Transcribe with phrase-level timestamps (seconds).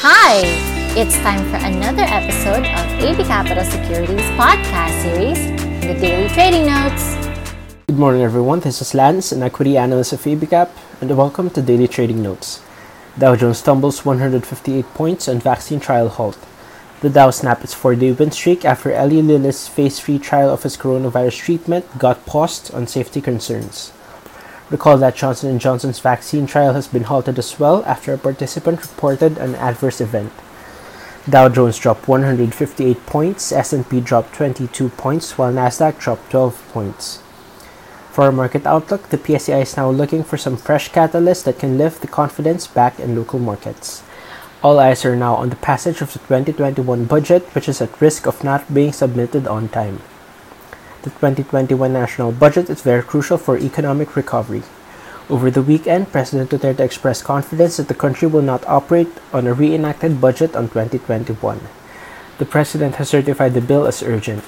[0.00, 0.42] Hi!
[0.94, 5.42] It's time for another episode of AB Capital Securities podcast series,
[5.82, 7.16] The Daily Trading Notes.
[7.88, 8.60] Good morning, everyone.
[8.60, 12.62] This is Lance, an equity analyst of ABCap, and welcome to Daily Trading Notes.
[13.18, 16.38] Dow Jones tumbles 158 points on vaccine trial halt.
[17.00, 20.76] The Dow snapped its four-day win streak after Eli Lilly's phase 3 trial of his
[20.76, 23.90] coronavirus treatment got paused on safety concerns.
[24.70, 28.82] Recall that Johnson & Johnson's vaccine trial has been halted as well after a participant
[28.82, 30.32] reported an adverse event.
[31.28, 37.22] Dow Jones dropped 158 points, S&P dropped 22 points, while Nasdaq dropped 12 points.
[38.12, 41.78] For our market outlook, the PSEI is now looking for some fresh catalysts that can
[41.78, 44.02] lift the confidence back in local markets.
[44.62, 48.26] All eyes are now on the passage of the 2021 budget, which is at risk
[48.26, 50.00] of not being submitted on time.
[51.08, 54.62] The 2021 national budget is very crucial for economic recovery.
[55.30, 59.54] Over the weekend, President Duterte expressed confidence that the country will not operate on a
[59.54, 61.60] reenacted budget on 2021.
[62.36, 64.44] The President has certified the bill as urgent.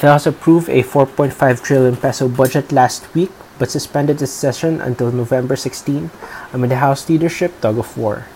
[0.00, 5.12] The House approved a 4.5 trillion peso budget last week but suspended its session until
[5.12, 6.10] November 16
[6.52, 8.26] amid the House leadership tug of war.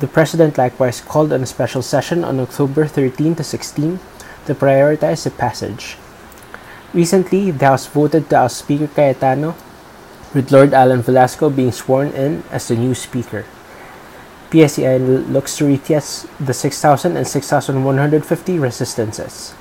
[0.00, 4.00] The President likewise called on a special session on October 13 to 16
[4.46, 5.98] to prioritize the passage.
[6.94, 9.54] Recently, the House voted to oust Speaker Cayetano,
[10.32, 13.44] with Lord Allan Velasco being sworn in as the new Speaker.
[14.50, 19.54] PSEI looks to retest the 6,000 and 6,150 resistances.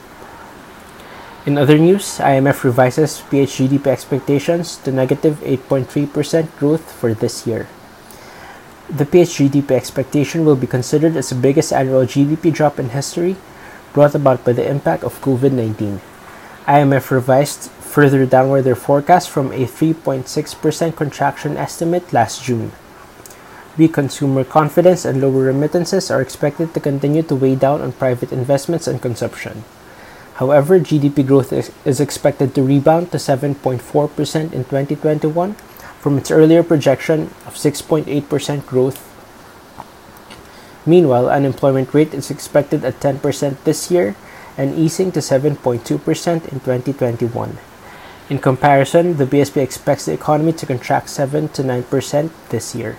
[1.46, 7.68] In other news, IMF revises PHGDP expectations to negative 8.3% growth for this year.
[8.90, 13.36] The PHGDP expectation will be considered as the biggest annual GDP drop in history,
[13.94, 16.02] brought about by the impact of COVID 19.
[16.66, 20.26] IMF revised further downward their forecast from a 3.6%
[20.96, 22.72] contraction estimate last June.
[23.78, 28.32] Weak consumer confidence and lower remittances are expected to continue to weigh down on private
[28.32, 29.64] investments and consumption.
[30.42, 33.80] However, GDP growth is, is expected to rebound to 7.4%
[34.52, 35.54] in 2021
[36.00, 39.06] from its earlier projection of 6.8% growth.
[40.86, 44.16] Meanwhile, unemployment rate is expected at 10% this year
[44.58, 45.82] and easing to 7.2%
[46.48, 47.58] in 2021.
[48.30, 52.98] In comparison, the BSP expects the economy to contract 7 to 9% this year.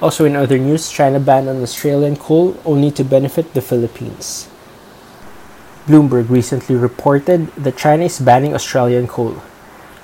[0.00, 4.48] Also, in other news, China banned on Australian coal only to benefit the Philippines.
[5.86, 9.40] Bloomberg recently reported that China is banning Australian coal.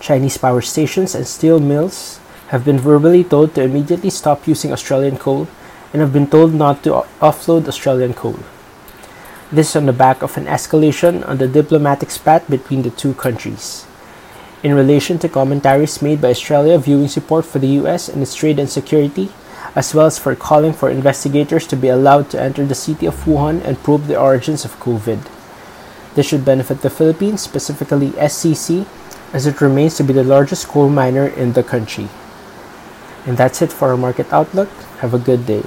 [0.01, 5.17] Chinese power stations and steel mills have been verbally told to immediately stop using Australian
[5.17, 5.49] coal
[5.93, 8.39] and have been told not to offload Australian coal.
[9.53, 13.13] This is on the back of an escalation on the diplomatic spat between the two
[13.13, 13.85] countries.
[14.63, 18.59] In relation to commentaries made by Australia viewing support for the US in its trade
[18.59, 19.29] and security,
[19.77, 23.29] as well as for calling for investigators to be allowed to enter the city of
[23.29, 25.21] Wuhan and probe the origins of COVID.
[26.15, 28.87] This should benefit the Philippines, specifically SCC,
[29.35, 32.09] as it remains to be the largest coal miner in the country.
[33.27, 34.71] And that's it for our market outlook.
[35.05, 35.63] Have a good day.